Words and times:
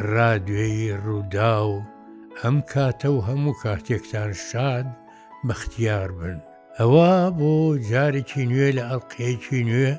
رادێی 0.00 0.94
ڕوودا 1.02 1.54
و 1.72 1.76
ئەم 2.44 2.56
کاتە 2.72 3.06
و 3.16 3.18
هەموو 3.28 3.54
کاتێکتان 3.62 4.32
شاد 4.48 4.86
بەختیار 5.48 6.08
بن 6.18 6.36
ئەوە 6.78 7.12
بۆ 7.38 7.54
جارێکی 7.90 8.42
نوێ 8.50 8.70
لە 8.78 8.82
ئەڵلقەیەکی 8.90 9.60
نوێ 9.68 9.92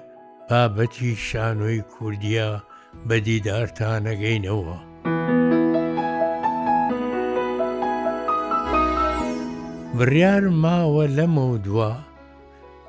بابەتی 0.50 1.16
شانۆی 1.28 1.82
کوردیا 1.94 2.52
بەدیدارتانەگەینەوە. 3.10 4.78
بڕیار 9.98 10.44
ماوە 10.64 11.06
لەمەودووە 11.18 11.92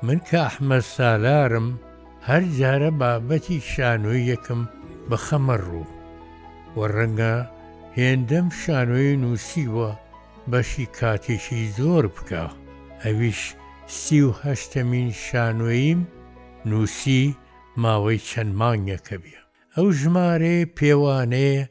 من 0.05 0.19
کە 0.27 0.39
ئەحمە 0.45 0.79
سالارم 0.95 1.67
هەر 2.27 2.41
جارە 2.59 2.91
بابەتی 3.01 3.57
شانۆی 3.71 4.25
یەکم 4.31 4.61
بخەمە 5.09 5.57
ڕوو. 5.67 6.00
وە 6.77 6.87
ڕەنگە 6.95 7.33
هێندەم 7.97 8.47
شانۆی 8.61 9.15
نووسیوە 9.23 9.89
بەشی 10.51 10.85
کاتێکی 10.97 11.63
زۆر 11.77 12.05
بکە 12.15 12.43
ئەویش 13.03 13.41
سیهشتمین 14.01 15.09
شانۆیم 15.25 15.99
نووسی 16.71 17.23
ماوەی 17.83 18.19
چەند 18.29 18.53
مانگەکە 18.61 19.17
بێ 19.23 19.37
ئەو 19.75 19.87
ژمارێ 19.99 20.57
پێوانەیە 20.77 21.63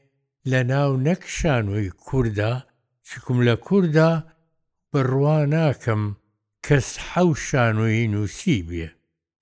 لە 0.51 0.61
ناو 0.73 0.91
نەک 1.07 1.23
شانۆی 1.39 1.91
کووردا 2.05 2.53
چکم 3.09 3.39
لە 3.49 3.55
کووردا 3.67 4.13
بڕوا 4.93 5.39
ناکەم 5.55 6.03
کەس 6.67 6.89
حەو 7.09 7.31
شانۆی 7.47 8.07
نووسی 8.15 8.59
بێ 8.69 8.89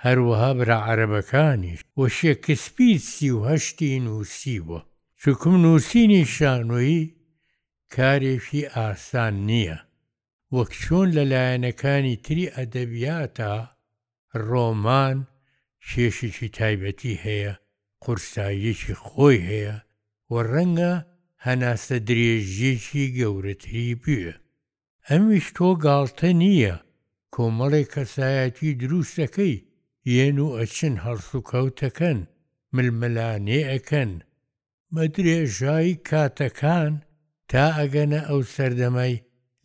هەروەها 0.04 0.50
برا 0.58 0.78
عەرەبەکانیش 0.88 1.80
وەشێ 2.00 2.32
کەسپی 2.44 2.90
سیهشتی 3.14 4.00
نووسی 4.06 4.60
بووە 4.66 4.80
چکم 5.22 5.54
نووسینی 5.64 6.22
شانۆیی 6.34 7.00
کارێکی 7.96 8.62
ئاسان 8.76 9.34
نییە 9.50 9.78
وەک 10.54 10.70
چۆن 10.82 11.08
لەلایەنەکانی 11.16 12.14
تری 12.24 12.52
ئەدەبیاتە 12.56 13.52
ڕۆمان 14.48 15.18
کێشێکی 15.88 16.48
تایبەتی 16.58 17.14
هەیە 17.24 17.54
قورساییەکی 18.04 18.94
خۆی 19.06 19.38
هەیە 19.50 19.76
و 20.32 20.34
ڕەنگە 20.52 20.94
هەناسە 21.46 21.96
درێژیەکی 22.08 23.06
گەورەتری 23.18 23.94
بێ 24.02 24.30
ئەمیش 25.08 25.46
تۆ 25.56 25.68
گاڵتە 25.84 26.30
نییە 26.42 26.76
کۆمەڵێک 27.34 27.88
کەسایەتی 27.94 28.76
دروستەکەی 28.82 29.64
یێن 30.12 30.36
و 30.46 30.48
ئەچن 30.58 30.94
هەڵسوکەوتەکەن 31.04 32.18
ململانێ 32.74 33.60
ئەەکەن 33.72 34.12
مەدرێژایی 34.96 35.94
کاتەکان 36.08 36.92
تا 37.50 37.64
ئەگەنە 37.78 38.20
ئەو 38.28 38.40
سەردەمەی 38.54 39.14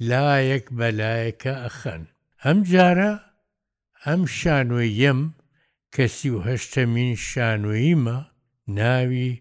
لایەک 0.10 0.66
بەلایەکە 0.78 1.54
ئەخەن 1.64 2.04
ئەم 2.44 2.58
جارە 2.72 3.14
ئەم 4.06 4.22
شانوێ 4.38 4.88
یەم 5.04 5.22
کەسی 5.96 6.30
و 6.36 6.40
هەشتەمین 6.48 7.12
شانویمە 7.30 8.20
ناوی 8.78 9.32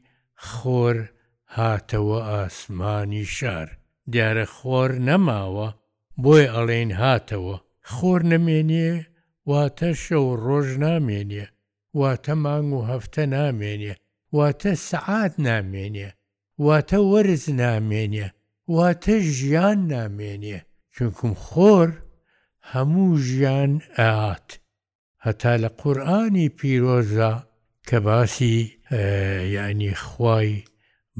خۆر 0.51 0.97
هاتەوە 1.57 2.21
ئاسمانی 2.33 3.25
شار 3.37 3.69
دیارە 4.13 4.47
خۆر 4.57 4.91
نەماوە 5.09 5.69
بۆی 6.23 6.47
ئەڵێن 6.55 6.91
هاتەوە 7.03 7.57
خۆر 7.93 8.21
نەمێنێ 8.31 8.91
واتە 9.51 9.91
شەو 10.05 10.27
ڕۆژ 10.45 10.69
نامێنێ 10.85 11.47
واتە 11.99 12.35
مانگ 12.45 12.71
و 12.75 12.87
هەفتە 12.91 13.25
نامێنێ 13.37 13.95
واتە 14.37 14.71
سەعات 14.91 15.35
نامێنێ 15.49 16.11
واتە 16.65 16.99
وەرز 17.13 17.45
نامێنێ 17.63 18.29
واتە 18.77 19.17
ژیان 19.37 19.79
نامێنێ 19.95 20.59
چونکم 20.95 21.33
خۆر 21.47 21.89
هەموو 22.73 23.09
ژیان 23.29 23.73
ئاات 23.99 24.49
هەتا 25.25 25.53
لە 25.63 25.69
قورآانی 25.81 26.49
پیرۆزە 26.59 27.33
کە 27.89 27.99
باسی 28.07 28.59
یعنی 29.57 29.93
خوای 30.05 30.51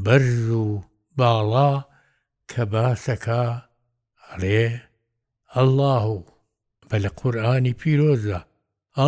بەرز 0.05 0.49
و 0.65 0.67
باڵا 1.19 1.73
کە 2.51 2.63
باسەکە 2.73 3.45
ئەڵێ 4.27 4.65
ئەله 5.55 5.99
بە 6.89 6.97
لە 7.05 7.11
قورآانی 7.21 7.75
پیرۆزە 7.81 8.41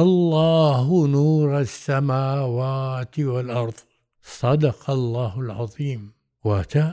الله 0.00 0.91
نور 1.16 1.50
السماوات 1.66 3.14
والأرض 3.31 3.78
صدق 4.26 4.90
الله 4.90 5.38
العظیم 5.38 6.14
واتە 6.48 6.86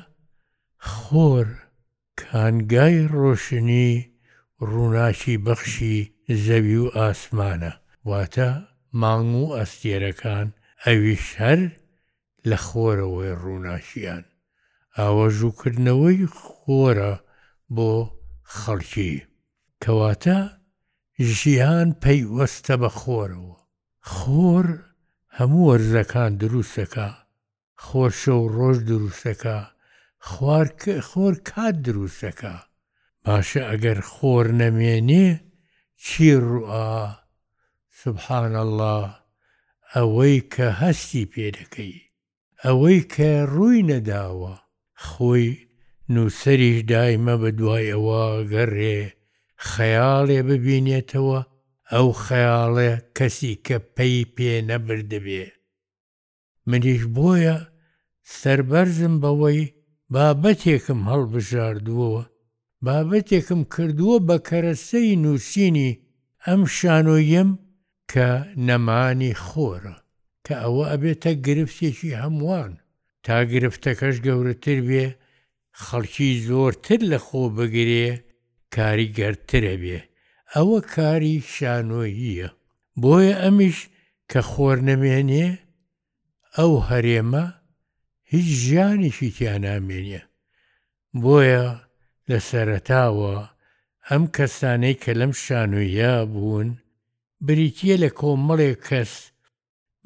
خۆر 0.95 1.45
کانگای 2.21 2.99
ڕۆشنی 3.17 3.89
ڕووناچی 4.71 5.35
بەخشی 5.45 5.97
زەوی 6.45 6.75
و 6.85 6.87
ئاسمانە 6.97 7.71
واتە 8.09 8.49
مانگ 9.01 9.31
و 9.43 9.45
ئەستێرەکان 9.59 10.47
ئەویش 10.85 11.25
هەر 11.41 11.59
لە 12.49 12.57
خۆرەوەی 12.67 13.33
ڕووناشیان 13.43 14.23
ئاوەژووکردنەوەی 14.99 16.21
خۆرە 16.39 17.13
بۆ 17.75 17.91
خەڵکی 18.57 19.13
کەواتە 19.83 20.39
ژیان 21.37 21.89
پەیوەستە 22.03 22.75
بە 22.81 22.89
خۆرەوە 22.99 23.55
خۆر 24.13 24.67
هەموو 25.37 25.67
وەرزەکان 25.69 26.31
دروستەکە 26.43 27.09
خۆشە 27.85 28.35
و 28.41 28.45
ڕۆژ 28.57 28.77
دروستەکە 28.89 29.57
خوار 30.29 30.67
خۆر 31.09 31.33
کات 31.49 31.75
دروستەکە 31.87 32.55
باشە 33.25 33.61
ئەگەر 33.69 33.99
خۆر 34.13 34.45
نەمێنێ 34.61 35.27
چی 36.03 36.27
ڕوعا 36.47 36.91
سبحان 38.01 38.53
الله 38.63 39.03
ئەوەی 39.93 40.37
کە 40.53 40.67
هەستی 40.81 41.25
پێدەکەی 41.33 41.95
ئەوەی 42.63 42.99
کە 43.13 43.29
ڕووی 43.53 43.85
نەداوە 43.91 44.53
خۆی 45.07 45.47
نووسریش 46.13 46.77
دایمە 46.91 47.35
بە 47.41 47.49
دوای 47.59 47.87
ئەوە 47.95 48.21
گەڕێ 48.53 48.99
خەیاڵێ 49.69 50.39
ببینێتەوە 50.49 51.39
ئەو 51.95 52.09
خەیاڵێ 52.23 52.91
کەسی 53.17 53.53
کە 53.65 53.77
پەی 53.95 54.15
پێ 54.35 54.53
نەبردبێ 54.69 55.45
منیش 56.69 57.01
بۆیە 57.15 57.57
سربەرزم 58.39 59.15
بەوەی 59.23 59.61
بابەتێکم 60.13 61.01
هەڵبژاردووە 61.11 62.23
بابەتێکم 62.85 63.61
کردووە 63.73 64.17
بە 64.27 64.37
کەرەسەی 64.47 65.19
نووسینی 65.23 65.91
ئەم 66.45 66.61
شانۆیم 66.77 67.49
کە 68.11 68.29
نەمانی 68.67 69.33
خۆرە 69.45 69.95
کە 70.45 70.53
ئەوە 70.63 70.83
ئەبێتە 70.91 71.31
گرفتێکی 71.45 72.17
هەمووان 72.21 72.71
تا 73.25 73.35
گرفتەکەش 73.53 74.15
گەورەتر 74.25 74.79
بێ 74.89 75.05
خەڵکی 75.83 76.29
زۆرتر 76.47 76.99
لە 77.11 77.19
خۆ 77.27 77.41
بگرێ 77.57 78.09
کاریگەرترە 78.75 79.75
بێ 79.83 79.99
ئەوە 80.55 80.79
کاری 80.93 81.35
شانۆییە 81.53 82.49
بۆیە 83.01 83.35
ئەمیش 83.43 83.77
کە 84.31 84.39
خۆر 84.49 84.77
نەمێنێ 84.89 85.47
ئەو 86.57 86.73
هەرێمە 86.89 87.45
هیچ 88.31 88.47
ژیانیشی 88.63 89.29
تیانامێنێ 89.37 90.21
بۆیە 91.23 91.65
لە 92.29 92.39
سەرتاوە 92.49 93.35
ئەم 94.09 94.23
کەسانەی 94.35 94.95
کە 95.03 95.11
لەم 95.19 95.31
شانویە 95.43 96.15
بوون 96.33 96.69
بریتە 97.45 97.89
لە 98.03 98.09
کۆمەڵێک 98.19 98.79
کەس 98.89 99.13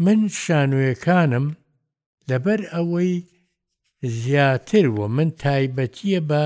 من 0.03 0.19
شانویەکانم 0.43 1.47
لەبەر 2.29 2.61
ئەوەی 2.73 3.13
زیاتر 4.21 4.85
و 4.97 4.99
من 5.15 5.29
تایبەتیە 5.41 6.19
بە 6.29 6.45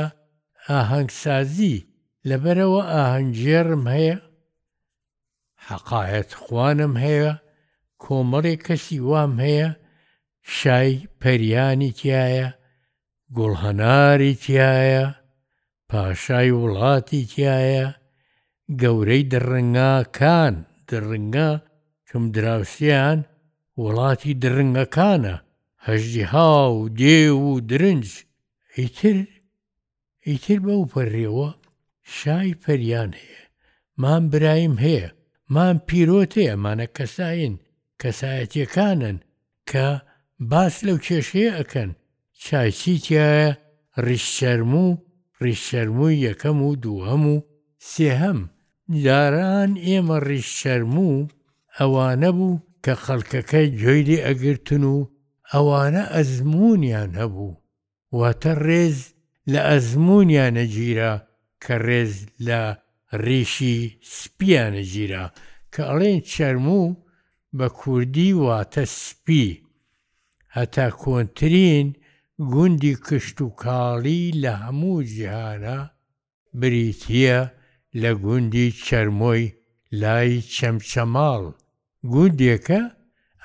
ئاهەنگسازی 0.70 1.78
لەبەرەوە 2.28 2.82
ئاهەنجێرم 2.94 3.84
هەیە 3.96 4.16
حەقاەت 5.68 6.30
خوانم 6.42 6.94
هەیە 7.06 7.32
کۆمەڵێ 8.04 8.56
کەسی 8.66 9.00
وام 9.10 9.34
هەیە 9.46 9.70
شای 10.58 10.94
پەریانی 11.22 11.92
تایە 12.00 12.48
گوڵهەناری 13.38 14.34
تایە 14.44 15.06
پاشای 15.90 16.52
وڵاتی 16.62 17.24
تایە 17.34 17.88
گەورەی 18.82 19.24
درڕنگاکان 19.34 20.56
درڕنگا 20.90 21.52
کەم 22.08 22.24
دراوسیان 22.36 23.20
وڵاتی 23.82 24.32
درڕنگەکانە 24.44 25.36
هەژدی 25.88 26.26
ها 26.32 26.52
و 26.78 26.82
دێ 27.00 27.20
و 27.44 27.60
درنج 27.70 28.08
ئیتر 28.78 29.18
ئیتر 30.28 30.60
بەو 30.66 30.84
پەڕێوە 30.94 31.50
شای 32.18 32.54
پەریان 32.64 33.12
هەیە 33.22 33.44
مام 34.02 34.24
برایم 34.32 34.76
هەیە 34.86 35.08
مام 35.54 35.78
پیرۆت 35.88 36.32
هەیە 36.38 36.50
ئەمانە 36.52 36.88
کەساین 36.98 37.54
کەسایەتەکانن 38.02 39.18
کە 39.70 39.88
باس 40.52 40.76
لەو 40.88 40.98
کێشەیە 41.06 41.52
ئەەکەن 41.58 41.92
چایچیتیایە 42.44 43.50
ڕیشەرم 44.06 44.74
و 44.84 44.86
ڕیشەرمووی 45.44 46.22
یەکەم 46.28 46.58
و 46.68 46.76
دووهەم 46.84 47.24
و 47.34 47.38
سێهەم 47.92 48.40
جاران 49.04 49.72
ئێمە 49.88 50.18
ڕیشەرم 50.30 50.96
و 51.08 51.12
ئەوانە 51.78 52.32
بوو 52.38 52.60
کە 52.84 52.94
خەڵکەکەی 53.04 53.68
جۆیری 53.82 54.24
ئەگرتن 54.26 54.84
و 54.96 54.98
ئەوانە 55.54 56.04
ئەزمونیان 56.16 57.12
هەبوو 57.22 57.54
واتە 58.20 58.52
ڕێز 58.68 58.98
لە 59.52 59.60
ئەزمونیانە 59.70 60.66
گیرە 60.76 61.14
کە 61.64 61.76
ڕێز 61.88 62.14
لە 62.48 62.62
ڕیشی 63.26 63.78
سپیانە 64.20 64.84
گیرا 64.94 65.26
کە 65.74 65.82
ئەڵێن 65.90 66.20
چەرموو 66.32 66.90
بە 67.58 67.68
کوردی 67.80 68.34
واتە 68.44 68.84
سپی 69.04 69.48
هەتا 70.56 70.88
کۆنترین 71.04 71.88
گوندی 72.54 72.96
کشت 73.08 73.38
و 73.44 73.48
کاڵی 73.62 74.22
لە 74.44 74.54
هەموو 74.64 75.04
جیهانە 75.12 75.80
بریتە 76.60 77.40
لە 78.02 78.12
گوندی 78.24 78.70
چەرمۆی 78.86 79.48
لای 80.02 80.32
چەمچەماڵ 80.56 81.44
گوندێکە 82.14 82.82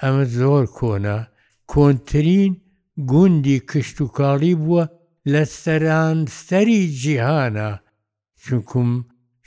ئەمە 0.01 0.25
زۆر 0.39 0.65
کۆنە 0.77 1.19
کۆنترین 1.73 2.53
گوندی 3.11 3.59
کشت 3.71 3.97
و 4.05 4.07
کاڵی 4.17 4.55
بووە 4.63 4.83
لە 5.33 5.43
سەرانستەری 5.63 6.81
جیهانە 7.01 7.71
چونکم 8.45 8.91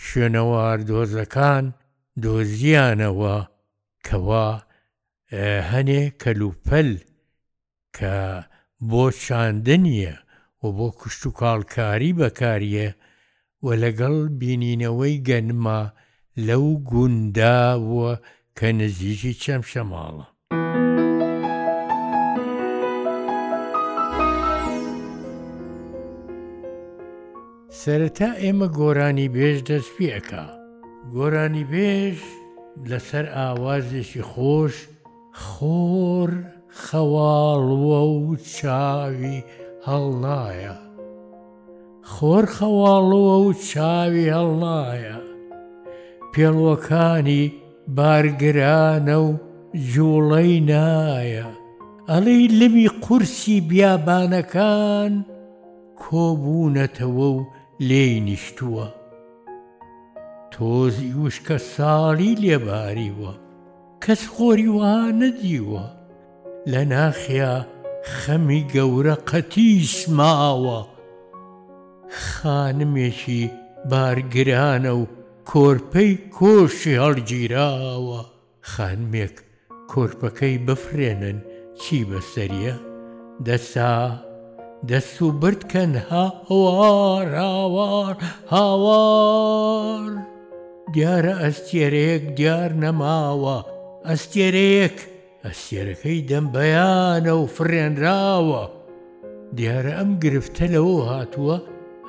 شوێنەوە 0.05 0.57
ئاردۆزەکان 0.65 1.65
دۆزیانەوە 2.23 3.35
کەوا 4.07 4.47
هەنێ 5.71 6.03
کەلوپەل 6.21 6.89
کە 7.97 8.15
بۆ 8.89 9.03
چاندنیە 9.23 10.15
و 10.63 10.65
بۆ 10.77 10.87
کوشت 10.99 11.21
و 11.27 11.29
کاڵکاری 11.39 12.11
بەکاریە 12.19 12.89
و 13.65 13.67
لەگەڵ 13.83 14.15
بینینەوەی 14.39 15.15
گەنما 15.27 15.81
لەو 16.47 16.65
گونداوە 16.91 18.11
کە 18.57 18.67
نزیژی 18.79 19.33
چەم 19.43 19.61
شەماڵە 19.71 20.27
سەرەتا 27.81 28.29
ئێمە 28.43 28.67
گۆرانی 28.79 29.27
بێژ 29.35 29.57
دەستپیەکە 29.69 30.43
گۆرانی 31.15 31.65
بێژ 31.71 32.17
لەسەر 32.89 33.25
ئاوازێکی 33.35 34.23
خۆش 34.31 34.75
خۆر 35.45 36.31
خەواڵوە 36.85 38.01
و 38.15 38.21
چاوی 38.55 39.37
هەڵنایە 39.87 40.77
خۆر 42.13 42.43
خەواڵەوە 42.55 43.35
و 43.45 43.49
چاوی 43.69 44.33
هەڵنایە 44.35 45.17
پێڵوەکانی 46.31 47.43
بارگرانە 47.97 49.17
و 49.27 49.29
جوڵەی 49.91 50.53
نایە 50.69 51.47
ئەڵی 52.09 52.41
لمی 52.59 52.87
قورسی 53.03 53.57
بیابانەکان 53.69 55.13
کۆبوونەتەوە 56.01 57.27
و 57.35 57.39
لێی 57.79 58.17
نیشتووە 58.25 58.85
تۆزی 60.53 61.09
وشکە 61.23 61.57
ساڵی 61.75 62.31
لێباریوە 62.43 63.33
کەس 64.03 64.21
خۆری 64.33 64.67
وها 64.75 65.03
نەدیوە 65.21 65.85
لە 66.71 66.81
ناخیا 66.93 67.53
خەمی 68.19 68.63
گەورە 68.73 69.15
قەتی 69.29 69.73
سماوە 69.97 70.81
خانمێکی 72.27 73.43
بارگرانە 73.91 74.93
و 75.01 75.03
کۆرپەی 75.51 76.11
کۆشی 76.37 76.99
هەڵگیراوە 77.03 78.21
خانمێک 78.71 79.35
کۆرپەکەی 79.91 80.57
بفرێنن 80.67 81.37
چی 81.79 81.97
بەسەریە 82.09 82.75
دەسا 83.45 83.97
دەست 84.87 85.21
و 85.21 85.31
بردکەن 85.31 85.95
هاوار 86.09 87.27
هاوار 87.37 88.15
هاوار 88.53 90.11
دیارە 90.95 91.33
ئەستێرەیەک 91.43 92.23
دیار 92.37 92.71
نەماوە 92.83 93.57
ئەستێرەیەک 94.09 94.97
ئەستێرەکەی 95.45 96.19
دەم 96.29 96.45
بەیانە 96.53 97.33
و 97.41 97.43
فڕێنراوە 97.55 98.63
دیارە 99.57 99.91
ئەم 99.99 100.11
گرفتە 100.23 100.65
لەەوە 100.73 101.01
هاتووە 101.11 101.57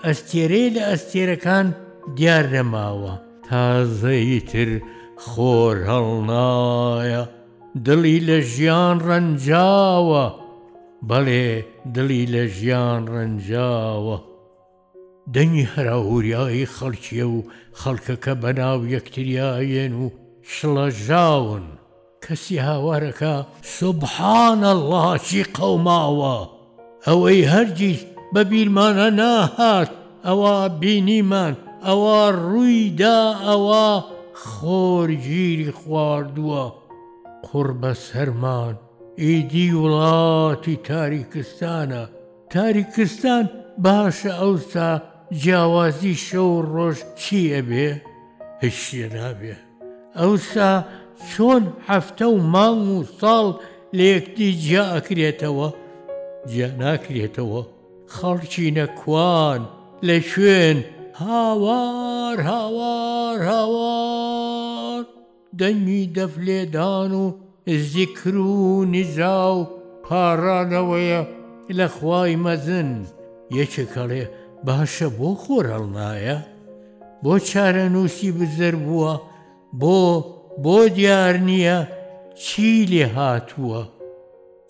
ئەستێرەی 0.05 0.73
لە 0.77 0.83
ئەستێرەکان 0.91 1.67
دیار 2.19 2.45
نەماوە 2.55 3.15
تازەیتر 3.49 4.71
خۆر 5.27 5.77
هەڵنایە 5.91 7.23
دڵی 7.87 8.19
لە 8.29 8.37
ژیان 8.53 8.99
ڕەنجاوە. 9.09 10.27
بەڵێ 11.07 11.47
دڵی 11.95 12.25
لە 12.35 12.43
ژیان 12.57 13.03
ڕنجاوە 13.15 14.17
دەنگی 15.35 15.71
هەراوریایی 15.75 16.67
خەڵکیە 16.75 17.27
و 17.35 17.39
خەڵکەکە 17.81 18.35
بەناو 18.43 18.81
یەکتریایەن 18.95 19.93
و 20.03 20.07
شڵەژاون 20.55 21.65
کەسی 22.25 22.59
هاوارەکە 22.69 23.35
سبحانە 23.79 24.69
اللهچی 24.77 25.43
قەوماوە 25.57 26.39
ئەوەی 27.07 27.43
هەرگیز 27.55 28.01
بە 28.33 28.43
بیرمانە 28.51 29.09
ناهات 29.21 29.91
ئەوە 30.27 30.55
بینیمان 30.81 31.55
ئەوە 31.87 32.21
ڕوویدا 32.49 33.21
ئەوە 33.47 33.87
خۆرگیری 34.47 35.71
خواردووە 35.79 36.65
قڕ 37.49 37.69
بە 37.81 37.93
سەرمان 38.07 38.75
ئیدی 39.25 39.71
وڵاتی 39.81 40.75
تاریکستانە 40.91 42.03
تاریکستان 42.55 43.45
باشە 43.85 44.31
ئەوستا 44.41 44.89
جیاوازی 45.43 46.15
شەو 46.27 46.51
ڕۆژ 46.75 46.99
چییە 47.21 47.61
بێ 47.69 47.89
هشتە 48.63 49.07
نابێ 49.17 49.55
ئەوسا 50.19 50.71
چۆن 51.31 51.63
هەفتە 51.89 52.27
و 52.33 52.37
مانگ 52.55 52.87
و 52.97 53.01
ساڵ 53.21 53.47
لە 53.97 54.05
یەکتی 54.15 54.49
جیا 54.63 54.85
ئەکرێتەوە 54.95 55.69
جیا 56.51 56.69
ناکرێتەوە 56.83 57.63
خەڵکی 58.15 58.67
نەکوان 58.79 59.61
لە 60.07 60.17
شوێن 60.31 60.79
هاوار 61.23 62.37
هاوار 62.51 63.39
هاوار 63.51 65.01
دەنگی 65.61 66.05
دەفلێدان 66.17 67.13
و 67.23 67.27
زیکر 67.77 68.37
و 68.37 68.85
نیزا 68.85 69.57
و 69.61 69.69
پارانەوەیە 70.05 71.21
لە 71.79 71.87
خوای 71.97 72.37
مەزن 72.45 72.89
یەکێکەڵێ 73.63 74.25
باشە 74.67 75.09
بۆ 75.19 75.31
خۆرەڵ 75.43 75.85
نایە 75.99 76.39
بۆ 77.23 77.33
چارە 77.49 77.85
نووسی 77.95 78.31
بزر 78.37 78.75
بووە 78.85 79.15
بۆ 79.81 79.99
بۆ 80.65 80.77
دیار 80.97 81.37
نییە 81.49 81.79
چی 82.45 82.71
لێ 82.91 83.07
هاتووە 83.17 83.83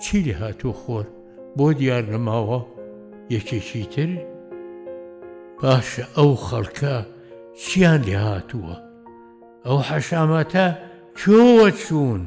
چی 0.03 0.17
لێ 0.25 0.33
هاتوو 0.41 0.73
خۆر 0.83 1.07
بۆ 1.57 1.67
دیار 1.79 2.03
نەماوە 2.13 2.61
یەکێکی 3.35 3.85
تر 3.93 4.11
باشە 5.61 6.05
ئەو 6.19 6.31
خەڵکە 6.47 6.97
چیان 7.65 8.01
لێ 8.09 8.17
هاتووە 8.29 8.77
ئەو 9.67 9.79
حەشامەتە 9.89 10.67
کۆوە 11.19 11.69
چوون؟ 11.83 12.23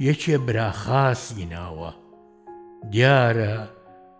یەکێ 0.00 0.36
براخاسی 0.46 1.46
ناوە 1.52 1.90
دیارە 2.92 3.56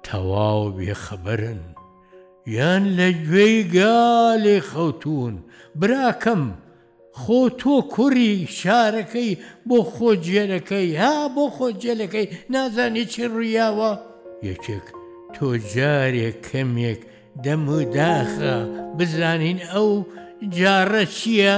تەواو 0.04 0.68
بێخەبەرن 0.76 1.60
یان 2.56 2.84
لە 2.98 3.08
گوێی 3.28 3.58
گالێ 3.76 4.58
خەوتون 4.68 5.34
براکەم 5.80 6.42
خۆ 7.20 7.40
تۆ 7.60 7.74
کوڕی 7.94 8.34
شارەکەی 8.58 9.38
بۆ 9.68 9.78
خۆ 9.92 10.10
جێرەکەی 10.26 10.90
ها 11.02 11.14
بۆ 11.34 11.44
خۆ 11.56 11.68
جێلەکەی 11.82 12.26
نازانی 12.52 13.04
چی 13.12 13.24
ڕیاوە 13.36 13.92
یەکێک 14.48 14.86
تۆ 15.34 15.46
جارێک 15.74 16.36
کەمێک 16.48 17.00
دەم 17.44 17.62
و 17.76 17.80
داخە 17.96 18.56
بزانین 18.98 19.58
ئەو 19.72 19.90
جارە 20.56 21.02
چییە 21.16 21.54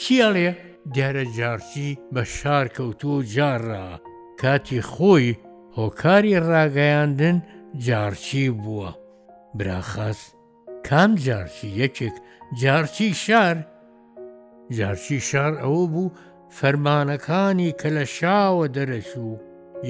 چیڵێ؟ 0.00 0.50
دیارە 0.94 1.24
جارچی 1.36 1.88
بە 2.14 2.22
شار 2.36 2.66
کەوتو 2.74 3.12
جارڕا 3.34 3.86
کاتی 4.40 4.80
خۆی 4.92 5.38
هۆکاری 5.78 6.40
ڕاگەیاندن 6.48 7.38
جارچی 7.86 8.46
بووە 8.62 8.90
براخەست 9.56 10.28
کام 10.90 11.10
جارچی 11.24 11.68
یەکێک 11.84 12.14
جارچی 12.60 13.08
شار 13.24 13.56
جارچی 14.76 15.18
شار 15.28 15.52
ئەوە 15.62 15.84
بوو 15.92 16.10
فەرمانەکانی 16.60 17.72
کە 17.80 17.86
لە 17.96 18.04
شاوە 18.16 18.66
دەرەچوو 18.76 19.40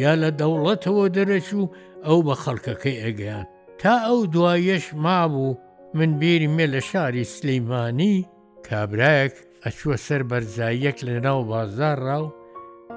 یا 0.00 0.12
لە 0.20 0.30
دەوڵەتەوە 0.40 1.06
دەرەچوو 1.16 1.72
ئەو 2.06 2.18
بە 2.26 2.34
خەڵکەکەی 2.42 3.00
ئەگەیان 3.04 3.46
تا 3.80 3.94
ئەو 4.06 4.20
دوایەش 4.32 4.84
مابوو 5.04 5.54
من 5.96 6.10
بیری 6.20 6.52
مێ 6.56 6.66
لە 6.74 6.80
شاری 6.90 7.24
سلەیمانی 7.34 8.26
کابراایەک 8.70 9.34
ئەچووە 9.66 9.96
سەر 10.06 10.22
بەرزاییەک 10.30 10.98
لە 11.08 11.14
ناو 11.26 11.40
بازار 11.52 11.98
ڕاو 12.08 12.26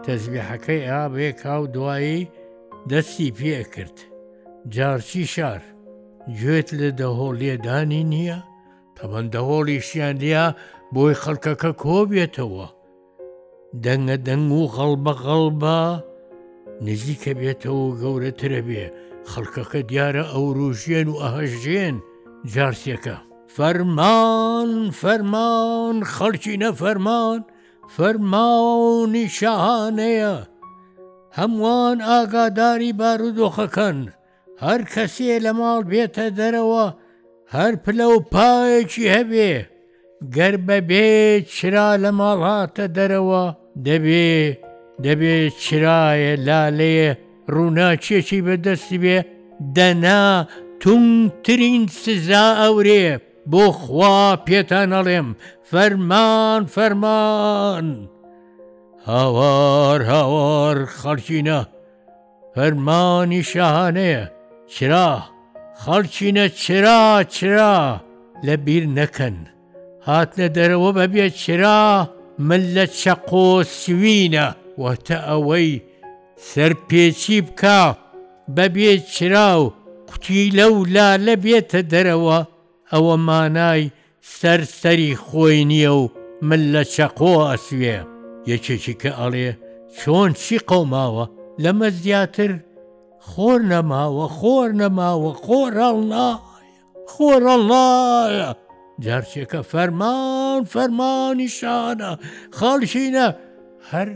تەزبیحەکەی 0.05 0.81
ئابێ 0.91 1.29
کاو 1.41 1.63
دوایی 1.75 2.21
دەستی 2.91 3.35
پێکرد 3.37 3.97
جارچی 4.75 5.25
شار 5.33 5.61
گوێت 6.39 6.69
لە 6.79 6.89
دەهۆڵێدانی 6.99 8.03
نییە 8.11 8.39
تەمەندەهۆڵیشیان 8.97 10.15
لیا 10.23 10.45
بۆی 10.93 11.15
خەڵکەکە 11.21 11.71
کۆبێتەوە 11.83 12.67
دەنگە 13.83 14.17
دەنگ 14.27 14.47
و 14.59 14.63
غەڵبە 14.75 15.13
غەڵبە 15.23 15.79
نزیکە 16.85 17.31
بێتەوە 17.41 17.85
گەورەترە 18.01 18.61
بێ 18.67 18.85
خەڵکەکە 19.31 19.79
دیارە 19.89 20.23
ئەو 20.33 20.45
ڕژێن 20.57 21.07
و 21.11 21.15
ئەهەژێن 21.23 21.95
جارسیەکە 22.53 23.17
فەرمان 23.57 24.71
فەرمان 25.01 25.95
خەرچی 26.13 26.55
نەفەرمان 26.63 27.39
فەرماونی 27.95 29.25
شاهانەیە 29.37 30.35
هەمووان 31.37 31.97
ئاگاداری 32.09 32.91
بارودۆخەکەن 32.99 33.97
هەر 34.63 34.81
کەسێ 34.93 35.35
لە 35.45 35.51
ماڵ 35.59 35.81
بێتە 35.91 36.27
دەرەوە 36.39 36.85
هەر 37.55 37.73
پلە 37.83 38.07
و 38.13 38.17
پایەکی 38.33 39.05
هەبێ 39.15 39.51
گەر 40.35 40.55
بەبێ 40.67 41.11
چرا 41.55 41.89
لە 42.03 42.11
ماڵ 42.19 42.39
هاتە 42.51 42.85
دەرەوە 42.97 43.45
دەبێ 43.87 44.29
دەبێ 45.05 45.37
چرایە 45.63 46.33
لالەیە 46.47 47.11
ڕووناچێکی 47.53 48.39
بەدەستی 48.45 48.97
بێ 49.03 49.17
دەنا 49.75 50.23
تونگترین 50.81 51.83
سزا 52.03 52.45
ئەورێ 52.61 53.05
بۆ 53.51 53.63
خوا 53.81 54.17
پێتان 54.47 54.89
ئەڵێم 54.97 55.27
فەرمان 55.69 56.61
فەرمان 56.75 57.85
هاوار 59.09 59.99
هاوار 60.11 60.77
خەڵکینە 60.99 61.59
فەرمانی 62.53 63.43
شەهانەیە 63.51 64.23
چرا 64.73 65.09
خەڵکینە 65.83 66.45
چرا 66.61 66.99
چرا 67.35 67.75
لە 68.45 68.53
بیر 68.65 68.83
نەکەن 68.97 69.37
هاتنە 70.07 70.47
دەرەوە 70.57 70.91
بەبێ 70.99 71.27
چرا 71.41 71.81
من 72.49 72.61
لە 72.75 72.85
چەقۆ 72.99 73.49
سوینە 73.79 74.47
وەتە 74.83 75.17
ئەوەی 75.29 75.71
سەرپێچی 76.49 77.39
بکە 77.47 77.81
بەبێ 78.55 78.91
چرا 79.13 79.49
و 79.61 79.65
قوتی 80.09 80.41
لەو 80.59 80.75
لا 80.95 81.09
لە 81.25 81.33
بێتە 81.43 81.81
دەرەوە 81.93 82.39
ئەوە 82.93 83.15
مانای 83.27 83.83
سەرسەری 84.37 85.11
خۆی 85.25 85.59
نییە 85.71 85.93
و 86.01 86.03
من 86.49 86.61
لە 86.73 86.83
چەقۆ 86.93 87.33
ئەسوێ 87.51 87.97
یەکێکی 88.51 88.95
کە 89.01 89.11
ئەڵێ 89.19 89.51
چۆن 89.97 90.29
چی 90.41 90.57
قەوماوە 90.69 91.25
لەمە 91.63 91.87
زیاتر 92.01 92.51
خۆر 93.29 93.59
نەماوە 93.71 94.25
خۆر 94.37 94.69
نەماوە 94.81 95.31
خۆرەڵنا 95.45 96.29
خۆرەڵە 97.13 97.87
جارچێکە 99.05 99.61
فەرمان 99.71 100.61
فەرمانی 100.73 101.49
شانە 101.59 102.11
خاڵشینە 102.57 103.27
هەر 103.91 104.09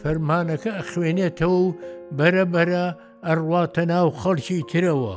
فەرمانەکە 0.00 0.70
ئەخوێنێتەوە 0.78 1.58
و 1.66 1.76
بەرەبەرە 2.18 2.86
ئەڕواتە 3.26 3.82
ناو 3.92 4.06
خەڵکی 4.20 4.60
ترەوە. 4.70 5.16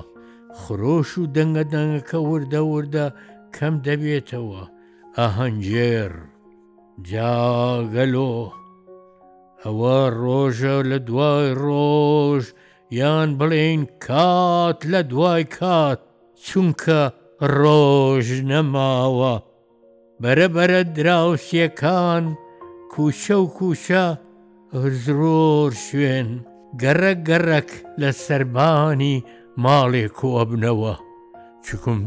خرۆش 0.62 1.12
و 1.17 1.24
دەنگەدەنگەکە 1.36 2.17
وردە 2.29 2.62
وردە 2.72 3.05
کەم 3.55 3.74
دەبێتەوە 3.88 4.63
ئەهەنجێر 5.17 6.12
جاگەلۆ 7.10 8.36
ئەوە 9.63 9.98
ڕۆژە 10.22 10.77
لە 10.89 10.98
دوای 11.07 11.50
ڕۆژ 11.63 12.43
یان 13.00 13.29
بڵێن 13.39 13.81
کات 14.05 14.79
لە 14.91 15.01
دوای 15.12 15.43
کات 15.60 16.00
چونکە 16.45 17.01
ڕۆژ 17.60 18.27
نەماوە 18.50 19.36
بەرەبەرە 20.22 20.81
دراوسیەکان 20.95 22.25
کوشە 22.93 23.38
و 23.43 23.48
کوشە 23.57 24.05
هزرۆر 24.75 25.72
شوێن 25.86 26.29
گەڕە 26.81 27.13
گەڕک 27.27 27.69
لە 28.01 28.10
سربانی 28.24 29.17
ماڵێک 29.62 30.17
و 30.25 30.29
ئەبنەوە 30.38 30.93
چکم 31.65 32.00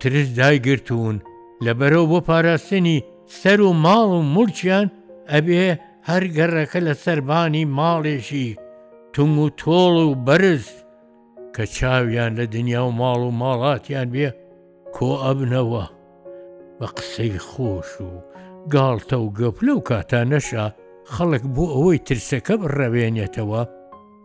ترش 0.00 0.26
دایگرتوون 0.40 1.16
لەبەرەوە 1.64 2.06
بۆ 2.12 2.20
پاراستنی 2.28 3.04
سەر 3.40 3.60
و 3.68 3.70
ماڵ 3.84 4.08
و 4.18 4.20
مورچیان 4.34 4.86
ئەبێ 5.32 5.62
هەر 6.08 6.22
گەڕەکە 6.36 6.80
لە 6.86 6.94
سەربانی 7.04 7.64
ماڵێکی 7.78 8.48
تونگ 9.12 9.36
و 9.44 9.46
تۆڵ 9.60 9.94
و 10.08 10.12
بەرز 10.26 10.66
کە 11.54 11.64
چاویان 11.76 12.32
لە 12.40 12.44
دنیا 12.54 12.82
و 12.86 12.90
ماڵ 13.00 13.20
و 13.28 13.36
ماڵاتیان 13.40 14.08
بێ 14.14 14.28
کۆ 14.96 15.08
ئەبنەوە 15.24 15.84
بە 16.78 16.86
قسەی 16.96 17.34
خۆش 17.48 17.90
و 18.08 18.10
گاڵتە 18.74 19.16
و 19.24 19.32
گەپ 19.38 19.56
لەو 19.66 19.78
کاتانەشە 19.90 20.64
خەڵک 21.12 21.44
بۆ 21.54 21.64
ئەوەی 21.74 21.98
ترسەکە 22.08 22.54
بڕەوێنێتەوە 22.62 23.62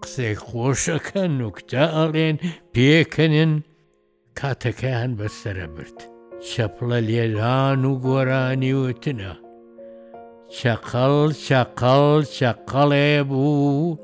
قسەی 0.05 0.35
خۆشەکە 0.45 1.23
نوکتە 1.39 1.83
ئەڵێن 1.97 2.35
پێکەنن 2.73 3.53
کاتەکە 4.39 4.91
هەن 5.01 5.11
بەسرە 5.19 5.67
برد 5.75 5.97
چەپڵە 6.49 6.99
لێران 7.09 7.81
و 7.91 7.93
گۆرانی 8.05 8.73
وتنە 8.81 9.33
چەقەڵ 10.57 11.29
چەقەڵ 11.47 12.21
چەقەڵێ 12.37 13.11
بوو 13.29 13.97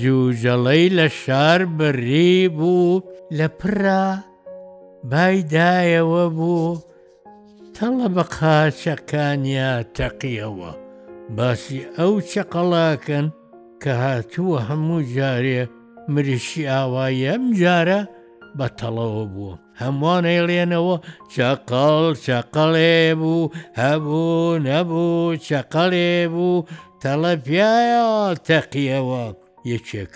جوجەڵەی 0.00 0.84
لە 0.98 1.06
شار 1.22 1.60
بڕی 1.78 2.38
بوو 2.56 2.92
لە 3.38 3.46
پرا 3.58 4.06
بایدایەوە 5.10 6.24
بوو 6.36 6.70
تەڵە 7.74 8.08
بە 8.14 8.24
قاچەکانیا 8.36 9.72
تەقیەوە 9.96 10.72
باسی 11.36 11.78
ئەو 11.96 12.12
چەقەڵاکەن 12.32 13.26
کە 13.82 13.92
هاتووە 14.04 14.58
هەموو 14.68 15.00
جارێ 15.16 15.60
مریشی 16.14 16.64
ئاوایی 16.72 17.26
ئەم 17.30 17.44
جارە 17.62 18.00
بە 18.58 18.66
تەڵەوە 18.78 19.24
بووە. 19.32 19.54
هەمووان 19.80 20.24
ئەیڵێنەوە 20.30 20.96
چاقەڵ 21.34 22.04
چاقەڵێ 22.26 22.98
بوو 23.20 23.50
هەبوو 23.82 24.58
نەبوو 24.66 25.34
چاقەڵێ 25.46 26.12
بوو 26.34 26.66
تەڵە 27.02 27.32
پیاە 27.44 28.08
تەقیەوە 28.46 29.24
یەکێک 29.72 30.12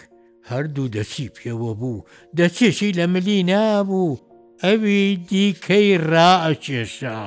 هەردوو 0.51 0.93
دەچی 0.95 1.27
پێوە 1.37 1.73
بوو 1.81 2.05
دەچێشی 2.39 2.91
لە 2.99 3.05
ملی 3.15 3.41
نابوو 3.51 4.21
ئەوی 4.65 5.07
دیکەی 5.31 5.89
ڕائەچێشا 6.11 7.21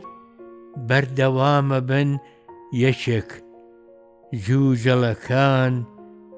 بەردەوامە 0.88 1.78
بن 1.88 2.10
یەکێک 2.84 3.30
جوجەلەکان 4.44 5.74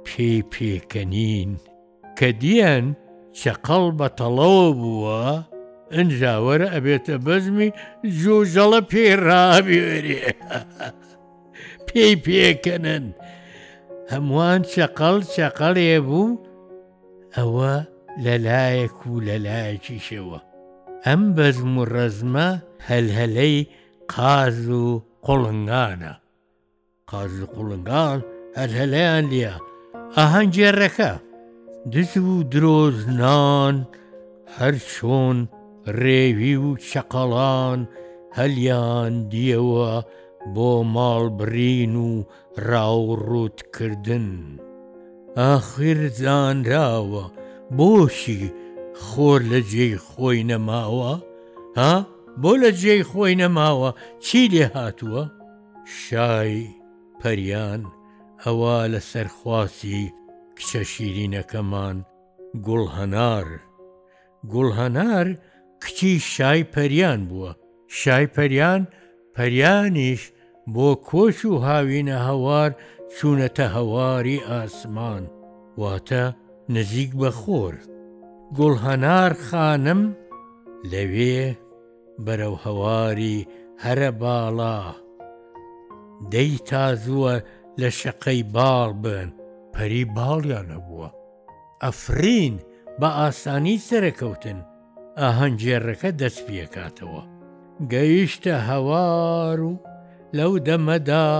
پێی 0.06 0.40
پێکەنین 0.52 1.50
کە 2.18 2.28
دیەن 2.42 2.86
چقەڵ 3.40 3.84
بەتەڵەوە 3.98 4.68
بووە 4.80 5.24
ئەنجاوەرە 5.94 6.68
ئەبێتە 6.74 7.16
بەزمی 7.26 7.70
جوجەڵە 8.20 8.80
پێڕابوێرێ 8.92 10.22
پێی 11.86 12.14
پێکەنن 12.26 13.04
هەمووان 14.12 14.60
چقەڵ 14.72 15.18
چقەڵێ 15.34 15.96
بوو، 16.08 16.28
ئەوە 17.38 17.72
لەلایەک 18.24 18.98
و 19.10 19.14
لەلایەکی 19.28 19.98
شێوە 20.06 20.38
ئەم 21.06 21.22
بەزم 21.36 21.72
و 21.80 21.84
ڕەزمە 21.94 22.48
هەلهەلەی 22.88 23.56
قاز 24.12 24.58
و 24.82 24.86
قوڵنگانە 25.26 26.14
قاز 27.10 27.32
و 27.44 27.50
قوڵنگان 27.54 28.18
هەرهەلەیان 28.58 29.24
لە 29.32 29.52
ئاهەنجێڕەکە 30.16 31.12
دز 31.92 32.12
و 32.30 32.44
درۆز 32.52 32.98
نان 33.20 33.76
هەر 34.56 34.74
چۆن 34.92 35.38
ڕێوی 36.00 36.54
و 36.64 36.68
چقەڵان 36.90 37.80
هەلیان 38.38 39.12
دیەوە 39.32 39.92
بۆ 40.54 40.70
ماڵبرین 40.94 41.94
و 42.06 42.10
ڕاوڕوتکردن. 42.68 44.26
ئاخرزانراوە 45.40 47.24
بۆشی 47.76 48.42
خۆر 49.06 49.40
لە 49.52 49.60
جێی 49.72 49.96
خۆی 50.08 50.40
نەماوە 50.50 51.14
ها 51.78 51.94
بۆ 52.42 52.52
لە 52.62 52.70
جێی 52.80 53.02
خۆی 53.10 53.34
نەماوە 53.40 53.90
چی 54.24 54.42
لێ 54.52 54.64
هاتووە 54.74 55.22
شای 56.00 56.54
پەریان 57.20 57.82
ئەوا 58.44 58.78
لە 58.92 59.00
سەرخواسی 59.12 60.02
کچە 60.58 60.82
شیرینەکەمان 60.92 61.96
گوڵهەنار 62.66 63.48
گوڵهەنار 64.52 65.26
کچی 65.82 66.14
شای 66.32 66.60
پەریان 66.72 67.20
بووە 67.28 67.52
شای 68.00 68.26
پەریان 68.34 68.82
پەریانیش 69.34 70.22
بۆ 70.74 70.88
کۆش 71.08 71.38
و 71.50 71.52
هاوینە 71.66 72.18
هەوار 72.28 72.70
چوونەتە 73.18 73.66
هەواری 73.76 74.38
ئاسمان 74.50 75.24
واتە 75.80 76.24
نزیک 76.74 77.10
بە 77.20 77.30
خۆر 77.40 77.74
گوڵهەنار 78.56 79.32
خانم 79.46 80.02
لەوێ 80.92 81.40
بەرەو 82.26 82.54
هەواری 82.64 83.38
هەرە 83.84 84.10
باڵا 84.22 84.78
دەی 86.32 86.52
تازووە 86.68 87.34
لە 87.80 87.88
شەقەی 88.00 88.40
باڵ 88.56 88.88
بن 89.04 89.28
پەری 89.74 90.04
باڵیان 90.16 90.68
هەبووە 90.76 91.08
ئەفرین 91.82 92.54
بە 93.00 93.06
ئاسانی 93.18 93.78
سەرکەوتن 93.88 94.58
ئاهەنجێڕەکە 95.20 96.10
دەست 96.20 96.40
پێکاتەوە 96.46 97.22
گەیشتە 97.92 98.54
هەوار 98.68 99.58
و 99.70 99.72
لەو 100.36 100.52
دەمەدا 100.66 101.30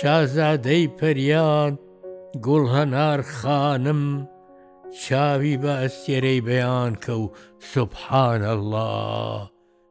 شازادەی 0.00 0.86
پەریان 0.98 1.72
گوڵ 2.44 2.64
هەنار 2.76 3.20
خانم 3.36 4.02
چاوی 5.04 5.54
بە 5.62 5.72
ئەستێرەی 5.82 6.40
بەیان 6.48 6.92
کە 7.04 7.12
و 7.22 7.24
سبحان 7.72 8.42
الله 8.54 9.50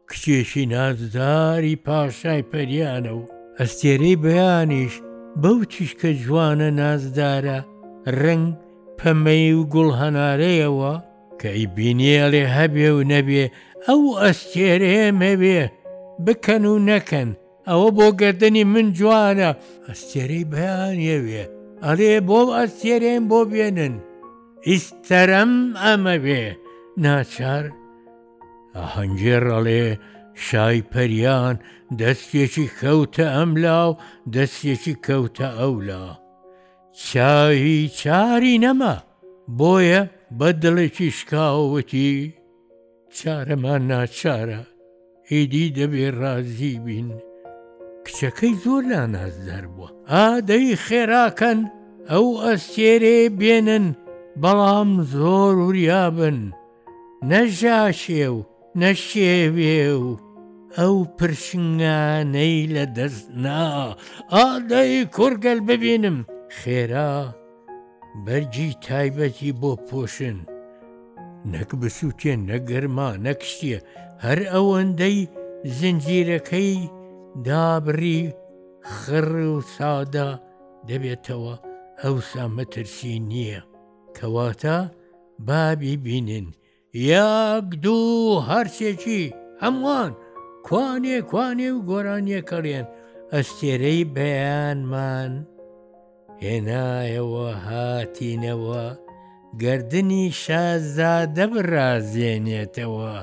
کچێکی 0.09 0.65
نازداری 0.73 1.75
پاشای 1.85 2.43
پەریانە 2.51 3.11
و 3.19 3.23
ئەستێرەی 3.59 4.15
بەیانیش 4.25 4.93
بەو 5.41 5.57
تیشکە 5.71 6.09
جوانە 6.23 6.69
نازدارە 6.79 7.59
ڕنگ 8.23 8.47
پەمەی 8.99 9.53
و 9.59 9.61
گوڵ 9.73 9.89
هەنارەیەوە 10.01 10.93
کە 11.39 11.49
ئی 11.55 11.65
بینیەڵێ 11.75 12.43
هەبێ 12.57 12.89
و 12.95 12.99
نەبێ 13.11 13.45
ئەو 13.87 14.01
ئەستێرەیە 14.23 15.07
مەبێ 15.21 15.61
بکەن 16.25 16.63
و 16.71 16.75
نەکەن 16.91 17.29
ئەوە 17.69 17.89
بۆ 17.97 18.07
گردنی 18.21 18.63
من 18.73 18.87
جوانە 18.97 19.49
ئەستێرەی 19.87 20.45
بەیان 20.53 20.97
یەوێ 21.11 21.43
ئەڵێ 21.85 22.15
بۆ 22.29 22.39
ئەستێرێن 22.57 23.23
بۆ 23.29 23.39
بێنن 23.51 23.95
ئیسەرەم 24.67 25.51
ئەمە 25.83 26.15
بێ 26.25 26.43
ناچار 27.03 27.65
ئاهەنجێر 28.75 29.43
ئەڵێ 29.53 29.85
شای 30.45 30.79
پەریان 30.91 31.55
دەستێکی 31.99 32.67
کەوتە 32.79 33.25
ئەملاو 33.37 33.89
دەستێکی 34.35 34.93
کەوتە 35.05 35.47
ئەولا 35.59 36.05
چاوی 37.07 37.79
چاری 38.01 38.55
نەما 38.63 38.95
بۆیە 39.59 40.01
بە 40.37 40.49
دڵێکی 40.63 41.09
شکاوەتی 41.17 42.13
چارەمان 43.17 43.81
ناچارە 43.91 44.61
هیدی 45.29 45.65
دەبێ 45.77 46.05
ڕازی 46.19 46.75
بین. 46.85 47.09
کچەکەی 48.05 48.53
زۆر 48.63 48.83
لا 48.91 49.01
نازدار 49.15 49.65
بووە 49.73 49.89
ئادەی 50.11 50.67
خێراکەن 50.85 51.59
ئەو 52.11 52.27
ئەستێرێ 52.43 53.19
بێنن 53.39 53.85
بەڵام 54.41 54.91
زۆر 55.13 55.53
وریابن 55.67 56.37
نەژاشێ 57.29 58.25
و 58.35 58.39
نەشێوێ 58.81 59.81
و 60.03 60.07
ئەو 60.77 60.95
پرشنگانەی 61.17 62.55
لە 62.75 62.85
دەست 62.97 63.27
نا 63.43 63.63
ئادەی 64.33 64.93
کورگەل 65.15 65.59
ببینم 65.69 66.17
خێرا 66.57 67.13
بەرجی 68.25 68.69
تایبەتی 68.85 69.51
بۆ 69.61 69.71
پۆشن 69.87 70.37
نەک 71.53 71.69
بسووتێن 71.81 72.39
نەگەرما 72.51 73.09
نەکشتیە 73.27 73.79
هەر 74.25 74.39
ئەوەندەی 74.53 75.17
زنجیرەکەی 75.79 76.75
دابری 77.45 78.19
خڕ 78.95 79.29
و 79.55 79.57
سادا 79.75 80.29
دەبێتەوە 80.87 81.53
ئەوسا 82.03 82.45
مەترسی 82.55 83.15
نییە 83.29 83.61
کەواتە 84.17 84.77
بابی 85.47 85.95
بینن 86.05 86.45
یاک 87.11 87.65
دوو 87.83 88.41
هەرسێکی 88.49 89.23
هەمووان 89.61 90.11
کوانێ 90.67 91.17
کوانێ 91.31 91.69
و 91.73 91.77
گۆرانیە 91.89 92.41
کەڕێن 92.49 92.85
ئەستێرەی 93.33 94.05
بەیانمان 94.15 95.31
هێنایەوە 96.43 97.49
هاتینەوە 97.67 98.83
گردنی 99.61 100.25
شازادە 100.43 101.45
بڕازێنێتەوە 101.53 103.13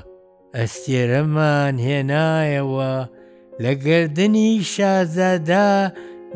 ئەستێرەمان 0.55 1.75
هێنایەوە 1.87 2.91
لە 3.63 3.73
گردنی 3.87 4.49
شازادا 4.73 5.67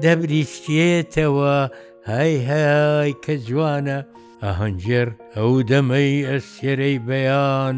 دەبریشکێتەوە 0.04 1.56
های 2.10 2.36
های 2.50 3.12
کە 3.24 3.34
جوانە 3.48 4.00
ئەهەنجێر 4.44 5.08
ئەو 5.36 5.54
دەمەی 5.70 6.14
ئەسێرەی 6.30 6.98
بەیان 7.08 7.78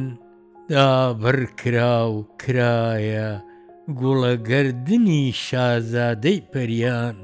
دابڕ 0.71 1.39
کرا 1.59 1.95
و 2.15 2.17
کرایە 2.41 3.29
گوڵەگەردنی 3.99 5.21
شازادەی 5.45 6.39
پەریان 6.51 7.17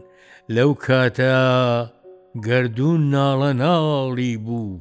لەو 0.56 0.72
کاتە 0.86 1.38
گردون 2.48 3.02
ناڵە 3.16 3.52
ناڵی 3.64 4.34
بوو 4.46 4.72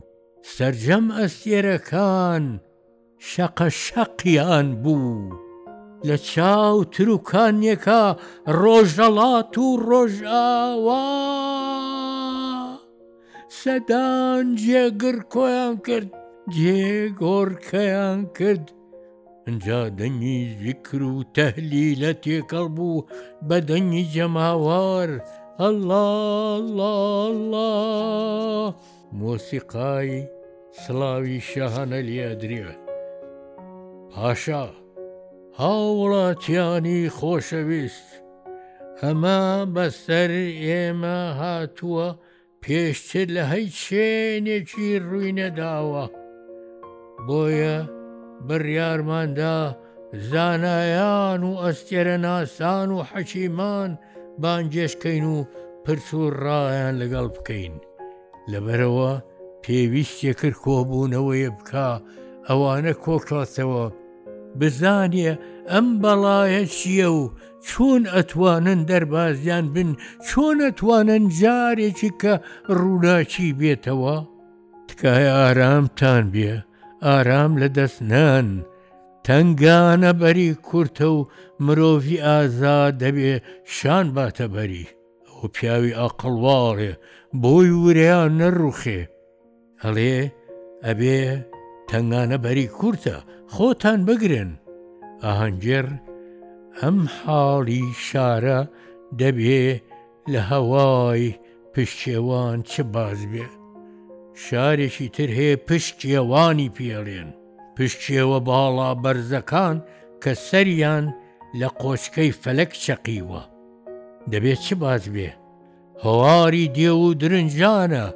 سرجەم 0.54 1.06
ئەسێرەکان 1.18 2.44
شەقە 3.30 3.68
شەقیان 3.84 4.68
بوو. 4.82 5.20
لە 6.08 6.16
چاو 6.32 6.76
تروکانیەکە 6.94 8.02
ڕۆژەڵات 8.60 9.52
و 9.64 9.66
ڕۆژاوا 9.88 11.06
سەدان 13.60 14.44
جێگر 14.64 15.16
کۆیان 15.32 15.74
کرد 15.86 16.10
جێگۆڕکەیان 16.56 18.20
کرد 18.36 18.66
جا 19.64 19.80
دەنگی 19.98 20.38
ذیکر 20.60 21.02
و 21.14 21.16
تەهلی 21.36 21.86
لە 22.02 22.12
تێکەڵ 22.24 22.66
بوو 22.76 23.06
بە 23.48 23.56
دەنگی 23.68 24.04
جەماوار 24.14 25.10
الله 25.66 28.64
مۆسیقای 29.18 30.10
سڵاوی 30.82 31.38
شەهانە 31.50 32.00
لێدرێت 32.08 32.80
پاشا 34.12 34.64
هاوڵاتیانی 35.58 37.00
خۆشەویست 37.18 38.08
ئەمە 39.00 39.42
بەسەر 39.74 40.30
ئێمە 40.64 41.20
هاتووە 41.40 42.08
پێشتر 42.62 43.26
لە 43.36 43.42
هەیچ 43.52 43.74
شوێنێکی 43.86 44.88
ڕووی 45.08 45.32
نەداوە 45.40 46.04
بۆیە 47.26 47.78
بڕیارماندا 48.46 49.58
زانایان 50.30 51.42
و 51.50 51.52
ئەستێرە 51.64 52.16
ناسان 52.26 52.88
و 52.96 52.98
حەکیمان 53.10 53.90
بانجێشکەین 54.42 55.24
و 55.34 55.36
پرسوڕایان 55.84 56.94
لەگەڵ 57.02 57.26
بکەین 57.36 57.74
لەبەرەوە 58.52 59.12
پێویستێ 59.64 60.32
کرد 60.40 60.56
کۆبوونەوەی 60.64 61.48
بکە 61.58 61.88
ئەوانە 62.48 62.92
کۆکاتەوە 63.04 63.84
بزانێ 64.58 65.30
ئەم 65.72 65.86
بەڵایە 66.02 66.64
چییە 66.76 67.08
و 67.20 67.22
چۆن 67.68 68.02
ئەتوانن 68.14 68.80
دەربازیان 68.90 69.66
بن 69.74 69.90
چۆن 70.28 70.56
ئەتوانن 70.64 71.24
جارێکی 71.40 72.10
کە 72.20 72.34
ڕووداچی 72.78 73.56
بێتەوە 73.60 74.16
تکایە 74.88 75.32
ئارامتان 75.42 76.24
بێ 76.34 76.50
ئارام 77.06 77.52
لە 77.62 77.68
دەستنان 77.76 78.46
تنگانە 79.26 80.12
بەری 80.20 80.50
کورتە 80.66 81.06
و 81.16 81.18
مرۆڤی 81.64 82.16
ئازا 82.26 82.78
دەبێ 83.02 83.32
شان 83.76 84.06
باتە 84.16 84.46
بەری 84.54 84.86
ئەو 85.32 85.44
پیاوی 85.54 85.96
ئاقلواڵێ 86.00 86.92
بۆی 87.42 87.70
وریان 87.84 88.32
نەڕوخێ 88.40 89.00
هەڵێ 89.84 90.18
ئەبێ 90.86 91.20
تنگانە 91.90 92.36
بەری 92.44 92.66
کورتە 92.78 93.16
خۆتان 93.54 94.00
بگرن 94.08 94.50
ئاهەنجێر 95.24 95.86
ئەم 96.80 96.98
حاڵی 97.18 97.84
شارە 98.06 98.58
دەبێ 99.20 99.64
لە 100.32 100.40
هەوای 100.52 101.24
پشتێوان 101.72 102.58
چ 102.70 102.74
باز 102.94 103.20
بێ 103.32 103.46
شارێکی 104.44 105.06
تر 105.14 105.30
هەیە 105.38 105.56
پشتێوانی 105.68 106.68
پێڵێن 106.76 107.28
پشتێوە 107.76 108.38
باڵا 108.48 108.90
بەرزەکان 109.02 109.76
کە 110.22 110.32
سەریان 110.48 111.04
لە 111.60 111.68
قۆچکەی 111.80 112.32
فەلک 112.42 112.70
چەقیوە 112.84 113.42
دەبێت 114.30 114.60
چ 114.66 114.68
باز 114.82 115.04
بێ 115.14 115.30
هەواری 116.04 116.66
دێ 116.76 116.90
و 117.02 117.06
درنجانە 117.20 118.06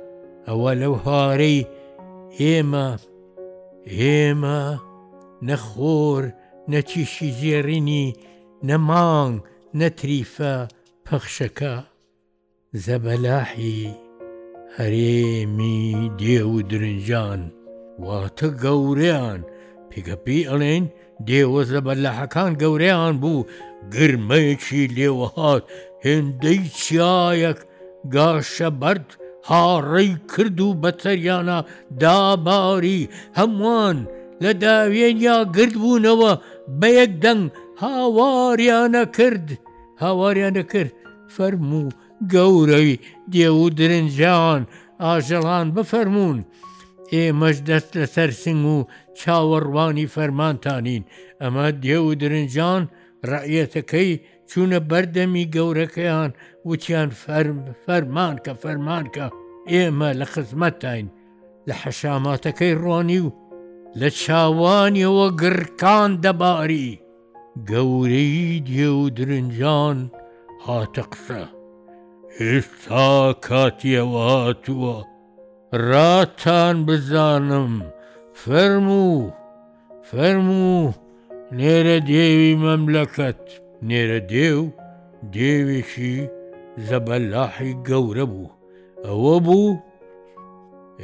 ئەوە 0.48 0.72
لەو 0.80 0.94
هارەی 1.04 1.60
ئێمە 2.40 2.88
ئێمە 3.92 4.62
نەخۆر 5.46 6.22
نەچیشی 6.72 7.30
زێڕینی 7.40 8.06
نەمانگ 8.68 9.36
نەتریفە 9.78 10.56
پەخشەکە 11.04 11.76
زەبەلاحی 12.84 13.82
هەرێمی 14.76 15.84
دێو 16.18 16.50
و 16.56 16.62
درنجان 16.70 17.40
واتە 18.04 18.48
گەورەیان 18.62 19.40
پێگەپی 19.90 20.46
ئەڵێن 20.50 20.84
دێوە 21.28 21.60
زەبەلاحەکان 21.72 22.52
گەورەیان 22.62 23.14
بوو 23.22 23.46
گرمەیەکی 23.94 24.82
لێوەهات 24.96 25.64
هێندەی 26.06 26.60
چایەک 26.84 27.58
گاشە 28.14 28.70
بەرد 28.80 29.08
هاڕێی 29.50 30.10
کرد 30.32 30.58
و 30.66 30.68
بەتەریانە 30.82 31.58
داباری 32.02 33.00
هەمووان 33.38 33.98
لە 34.42 34.50
داوێنیا 34.62 35.38
گرد 35.56 35.74
بوونەوە 35.82 36.32
بە 36.80 36.88
یەک 36.98 37.12
دەنگ 37.24 37.42
هاواریانە 37.82 39.04
کرد 39.16 39.46
هاواریانە 40.02 40.64
کرد 40.72 40.92
فەرموو 41.34 41.88
گەورەوی 42.32 43.00
دێو 43.32 43.56
و 43.64 43.66
درنجان 43.78 44.62
ئاژەڵان 45.04 45.66
بفەرمونون 45.76 46.38
ئێمەش 47.14 47.56
دەست 47.68 47.90
لە 48.00 48.06
سەرسنگ 48.14 48.64
و 48.74 48.78
چاوەڕوانی 49.20 50.06
فەرمانتانین 50.14 51.02
ئەمە 51.42 51.66
دێو 51.82 52.04
و 52.10 52.14
درنجان 52.20 52.82
ڕعەتەکەی 53.30 54.12
چوونە 54.48 54.78
بەردەمی 54.90 55.46
گەورەکەیان 55.54 56.30
وتیان 56.68 57.10
فەرمان 57.86 58.36
کە 58.44 58.52
فەرمانکە 58.62 59.26
ئێمە 59.72 60.10
لە 60.20 60.26
خزمەتین 60.32 61.06
لە 61.68 61.74
حەشاماتەکەی 61.82 62.74
ڕۆنی 62.84 63.20
و 63.26 63.34
لە 64.00 64.08
چاوانیەوە 64.22 65.26
گڕکان 65.40 66.10
دەباری 66.24 66.90
گەورەی 67.70 68.60
دیێ 68.66 68.88
و 69.00 69.04
درنجان 69.16 69.98
هاتە 70.64 71.02
قسە 71.12 71.44
هێستا 72.38 73.12
کاتیەوە 73.46 74.22
هاتووە 74.34 74.98
ڕاتان 75.88 76.76
بزانم 76.86 77.72
فەرموو 78.44 79.30
فەرموو 80.10 80.92
نێرە 81.58 81.98
دێوی 82.08 82.54
مەملەکەت 82.62 83.44
نێرە 83.88 84.18
دێو 84.30 84.58
دێوێکی 85.34 86.14
زەبەلاحی 86.86 87.72
گەورە 87.88 88.24
بوو 88.32 88.50
ئەوە 89.06 89.36
بوو 89.46 89.70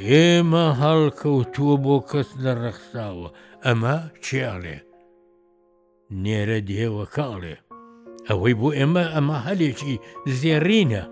ئێمە 0.07 0.65
هەڵکەوتووە 0.81 1.75
بۆ 1.83 1.97
کەس 2.09 2.29
لە 2.43 2.53
ڕەخساوە 2.61 3.29
ئەمە 3.65 3.95
چیاڵێ 4.23 4.77
نێرە 6.23 6.59
دێوە 6.69 7.05
کاڵێ 7.15 7.55
ئەوەی 8.27 8.53
بۆ 8.59 8.69
ئێمە 8.77 9.03
ئەمە 9.13 9.37
هەلێکی 9.47 9.95
زێڕینە 10.39 11.03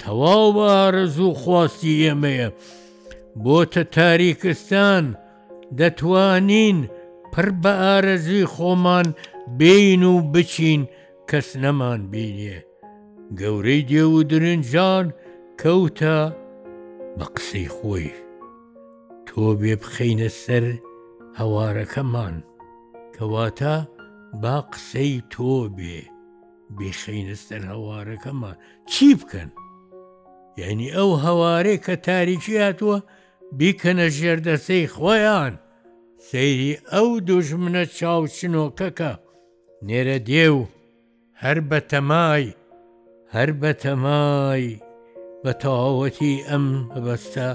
تەواو 0.00 0.46
بارەزوو 0.56 1.38
خواستی 1.40 1.98
ئێمەیە 2.02 2.48
بۆتە 3.42 3.82
تاریکستان 3.94 5.04
دەتوانین 5.78 6.78
پر 7.32 7.48
بە 7.62 7.72
ئارەزی 7.82 8.44
خۆمان 8.54 9.06
بین 9.60 10.02
و 10.12 10.14
بچین 10.32 10.82
کەس 11.30 11.48
نەمان 11.62 12.00
بینێ 12.12 12.56
گەورەی 13.40 13.82
دێ 13.90 14.04
و 14.08 14.18
درنجان 14.30 15.06
کەوتە 15.60 16.18
بە 17.18 17.26
قسەی 17.36 17.68
خۆی 17.76 18.08
تۆ 19.26 19.42
بێ 19.60 19.74
بخینە 19.82 20.30
سەر 20.42 20.64
هەوارەکەمان 21.38 22.36
کەواتە 23.14 23.76
با 24.42 24.56
قسەی 24.72 25.12
تۆ 25.32 25.52
بێ 25.76 25.98
بێخینە 26.76 27.36
سەر 27.46 27.62
هەوارەکەمان 27.72 28.56
چی 28.90 29.06
بکەن 29.20 29.48
یعنی 30.60 30.88
ئەو 30.96 31.10
هەوارێ 31.24 31.76
کە 31.84 31.94
تاریکی 32.06 32.54
هاتووە 32.64 32.98
بیکەنە 33.58 34.06
ژێردەسەی 34.18 34.86
خۆیان 34.94 35.54
سەیری 36.28 36.72
ئەو 36.92 37.08
دوژمنە 37.26 37.84
چاوچنۆکەکە 37.98 39.12
نێرە 39.88 40.18
دێو 40.30 40.60
هەر 41.44 41.58
بە 41.70 41.78
تەمای 41.90 42.44
هەر 43.34 43.50
بە 43.60 43.70
تەمای 43.82 44.64
بە 45.42 45.52
تەواوەتی 45.62 46.34
ئەم 46.48 46.66
بەستە 47.04 47.48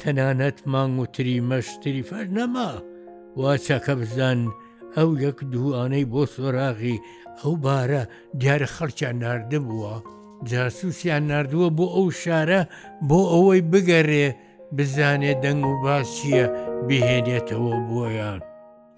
تەنانەت 0.00 0.58
مانگ 0.72 0.94
وتری 1.02 1.38
مەشتری 1.50 2.02
فەر 2.10 2.26
نەما 2.36 2.70
وا 3.40 3.52
چاکە 3.66 3.94
بزان 4.00 4.40
ئەو 4.96 5.08
یەک 5.26 5.38
دووانەی 5.52 6.04
بۆ 6.12 6.22
سۆراغی 6.34 6.98
ئەو 7.40 7.52
بارە 7.64 8.02
دیارە 8.40 8.68
خەرچیان 8.76 9.16
نردە 9.22 9.58
بووە 9.66 9.94
جاسووسیان 10.50 11.22
نردووە 11.30 11.68
بۆ 11.78 11.86
ئەو 11.96 12.06
شارە 12.22 12.60
بۆ 13.08 13.18
ئەوەی 13.32 13.60
بگەڕێ 13.72 14.28
بزانێ 14.76 15.32
دەنگ 15.42 15.62
و 15.70 15.74
باس 15.84 16.06
چییە 16.16 16.46
بهێنێتەوە 16.86 17.74
بۆیان. 17.88 18.40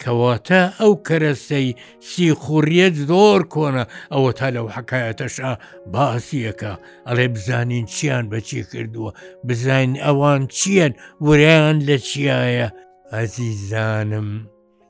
کەواتە 0.03 0.61
ئەو 0.81 0.93
کەرەسەی 1.07 1.67
سیخوریەت 2.11 2.95
زۆر 3.09 3.39
کۆنە 3.53 3.83
ئەوە 4.13 4.31
تا 4.39 4.47
لەو 4.55 4.67
حکایەتەشا 4.75 5.51
باسیەکە 5.93 6.73
ئەڵێ 7.07 7.27
بزانین 7.35 7.85
چیان 7.93 8.25
بەچی 8.31 8.61
کردووە 8.71 9.11
بزانین 9.47 9.95
ئەوان 10.05 10.41
چیەن 10.57 10.93
وریان 11.25 11.77
لە 11.87 11.97
چیایە 12.09 12.67
ئەزیزانم 13.13 14.29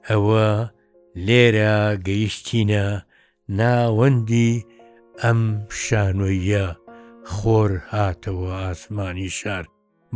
ئەوە 0.10 0.48
لێرە 1.26 1.76
گەیشتینە 2.08 2.88
ناوەندی 3.58 4.52
ئەم 5.24 5.41
شانۆیە 5.84 6.67
خۆر 7.34 7.72
هاتەوە 7.93 8.52
ئاسمانی 8.63 9.30
شار 9.39 9.65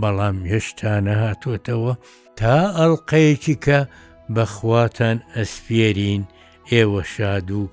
بەڵام 0.01 0.37
هێشتا 0.51 0.93
نەهاتوەتەوە 1.07 1.93
تا 2.39 2.53
ئەڵلقەیەکی 2.77 3.55
کە 3.65 3.79
بەخواتان 4.35 5.17
ئەسپێرین 5.35 6.23
ئێوە 6.71 7.03
شاد 7.15 7.47
و 7.59 7.63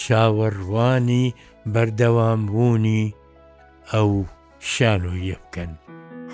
چاوەڕوانی 0.00 1.26
بەردەوامبوونی 1.72 3.06
ئەو 3.92 4.12
شان 4.72 5.02
و 5.10 5.14
یە 5.28 5.36
بکەن 5.42 5.70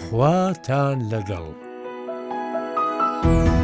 خواتان 0.02 0.96
لەگەڵ. 1.12 1.46
thank 3.22 3.46
you 3.48 3.55